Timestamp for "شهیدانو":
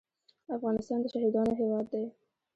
1.13-1.53